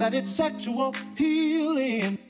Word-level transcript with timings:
That 0.00 0.14
it's 0.14 0.30
sexual 0.30 0.94
a 1.18 2.29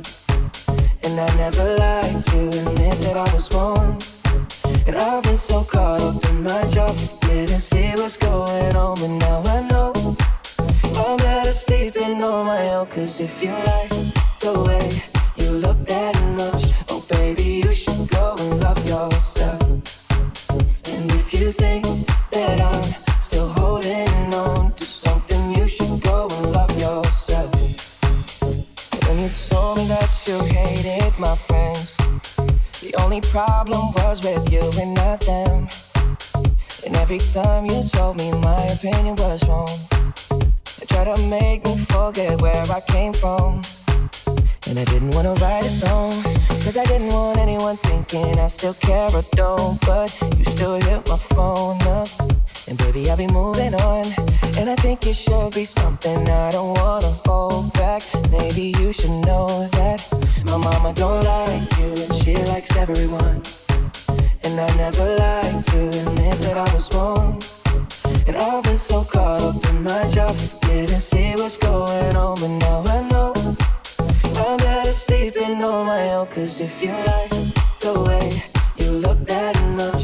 And 64.43 64.59
I 64.59 64.75
never 64.75 65.05
like 65.17 65.65
to 65.65 65.87
admit 65.87 66.37
that 66.45 66.57
I 66.57 66.73
was 66.73 66.89
wrong. 66.95 67.41
And 68.27 68.35
I've 68.35 68.63
been 68.63 68.77
so 68.77 69.03
caught 69.03 69.41
up 69.41 69.69
in 69.69 69.83
my 69.83 70.07
job, 70.07 70.35
didn't 70.61 71.01
see 71.01 71.33
what's 71.35 71.57
going 71.57 72.15
on, 72.15 72.39
but 72.39 72.47
now 72.47 72.83
I 72.87 73.07
know. 73.09 73.33
I'm 74.43 74.57
better 74.57 74.91
sleeping 74.91 75.63
on 75.63 75.85
my 75.85 76.13
own, 76.13 76.27
cause 76.27 76.59
if 76.59 76.81
you 76.81 76.89
like 76.89 77.29
the 77.81 77.93
way 78.07 78.41
you 78.77 78.91
look 78.91 79.19
that 79.27 79.55
much, 79.77 80.03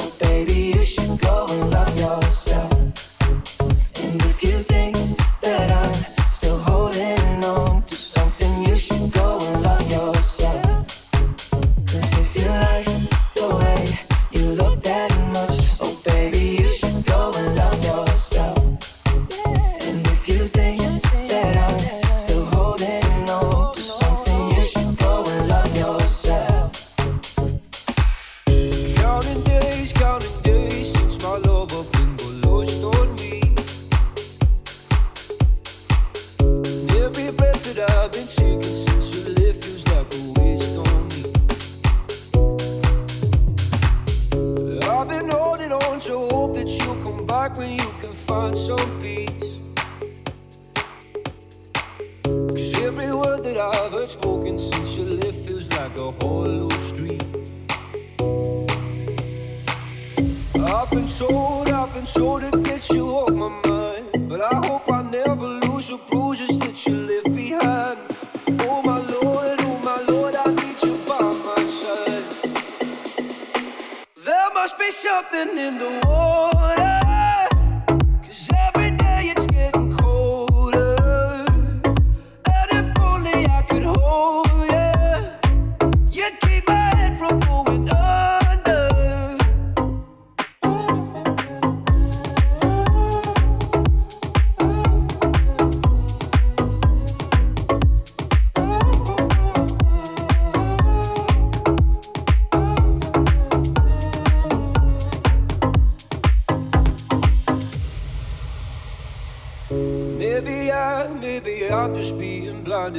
something 75.21 75.57
in 75.57 75.77
the 75.77 76.07
water. 76.07 77.00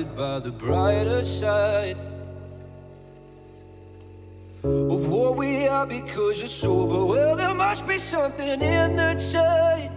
Blinded 0.03 0.17
by 0.17 0.39
the 0.39 0.51
brighter 0.51 1.23
side 1.23 1.97
of 4.65 5.09
what 5.09 5.37
we 5.37 5.67
are 5.67 5.87
because 5.87 6.41
it's 6.43 6.65
over. 6.65 7.05
Well, 7.05 7.37
there 7.37 7.55
must 7.55 7.87
be 7.87 7.99
something 7.99 8.61
in 8.63 8.97
the 8.97 9.15
tide. 9.33 9.91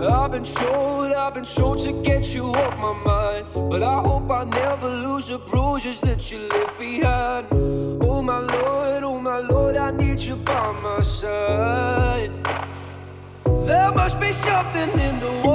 I've 0.00 0.32
been 0.32 0.44
told, 0.44 1.12
I've 1.12 1.34
been 1.34 1.44
told 1.44 1.78
to 1.80 1.92
get 2.02 2.34
you 2.34 2.54
off 2.54 2.78
my 2.78 2.92
mind. 3.04 3.46
But 3.54 3.82
I 3.82 4.00
hope 4.00 4.30
I 4.30 4.44
never 4.44 4.88
lose 4.88 5.28
the 5.28 5.38
bruises 5.38 6.00
that 6.00 6.30
you 6.30 6.48
left 6.48 6.78
behind. 6.78 7.46
Oh 8.02 8.22
my 8.22 8.38
Lord, 8.38 9.04
oh 9.04 9.20
my 9.20 9.38
Lord, 9.38 9.76
I 9.76 9.90
need 9.90 10.20
you 10.20 10.36
by 10.36 10.72
my 10.72 11.00
side. 11.00 12.30
There 13.44 13.92
must 13.92 14.20
be 14.20 14.32
something 14.32 14.90
in 15.00 15.20
the 15.20 15.42
water. 15.44 15.53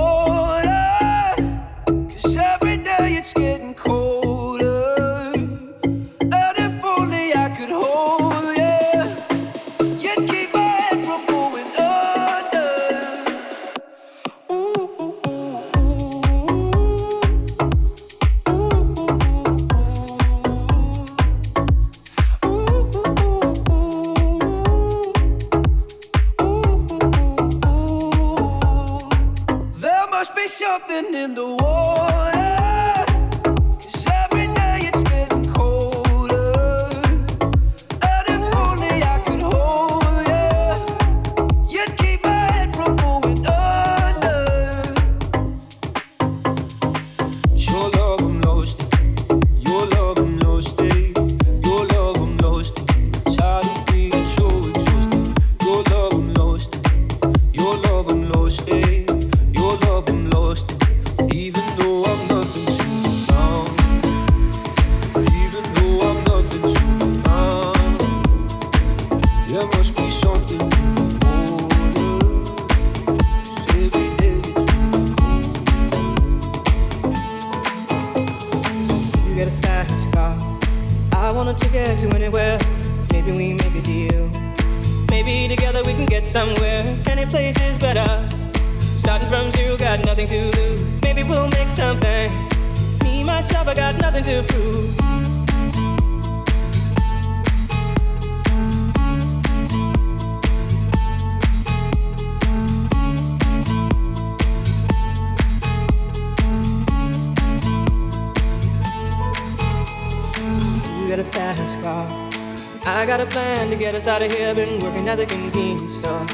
Out 114.19 114.25
of 114.25 114.37
here. 114.37 114.53
Been 114.53 114.81
working 114.81 115.07
at 115.07 115.15
the 115.15 115.25
convenience 115.25 115.95
store. 115.95 116.25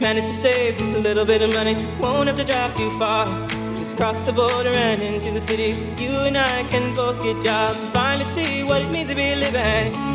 Managed 0.00 0.28
to 0.28 0.34
save 0.34 0.76
just 0.78 0.94
a 0.94 0.98
little 0.98 1.24
bit 1.24 1.42
of 1.42 1.52
money. 1.52 1.74
Won't 2.00 2.28
have 2.28 2.36
to 2.36 2.44
drive 2.44 2.74
too 2.76 2.90
far. 2.98 3.26
Just 3.76 3.96
cross 3.96 4.18
the 4.26 4.32
border 4.32 4.70
and 4.70 5.02
into 5.02 5.30
the 5.30 5.40
city. 5.40 5.70
You 6.02 6.10
and 6.28 6.38
I 6.38 6.62
can 6.70 6.94
both 6.94 7.22
get 7.22 7.42
jobs 7.44 7.78
finally 7.90 8.24
see 8.24 8.62
what 8.62 8.82
it 8.82 8.90
means 8.90 9.10
to 9.10 9.16
be 9.16 9.34
living. 9.34 10.13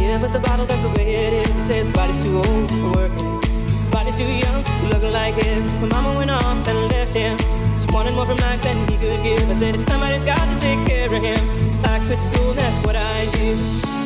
Yeah, 0.00 0.18
but 0.20 0.32
the 0.32 0.40
bottle, 0.40 0.66
that's 0.66 0.82
the 0.82 0.90
way 0.90 1.14
it 1.14 1.32
is. 1.46 1.56
He 1.56 1.62
says 1.62 1.88
body's 1.90 2.22
too 2.22 2.36
old 2.36 2.70
for 2.70 2.90
working. 2.92 3.42
His 3.42 3.88
body's 3.90 4.16
too 4.16 4.24
young 4.24 4.64
to 4.64 4.86
look 4.88 5.02
like 5.02 5.34
his. 5.34 5.66
My 5.80 5.88
mama 5.88 6.18
went 6.18 6.30
off 6.30 6.66
and 6.68 6.78
left 6.92 7.14
him. 7.14 7.38
She 7.80 7.92
wanted 7.92 8.14
more 8.14 8.26
from 8.26 8.38
life 8.38 8.62
than 8.62 8.76
he 8.88 8.96
could 8.96 9.22
give. 9.22 9.48
I 9.50 9.54
said, 9.54 9.78
somebody's 9.80 10.24
got 10.24 10.44
to 10.44 10.60
take 10.60 10.86
care 10.86 11.06
of 11.06 11.22
him. 11.22 11.42
I 11.84 12.00
quit 12.06 12.20
school, 12.20 12.52
that's 12.54 12.86
what 12.86 12.96
I 12.96 13.26
do. 13.32 13.97